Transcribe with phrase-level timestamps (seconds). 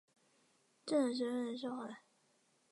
[0.83, 1.97] 正德十六年赦还。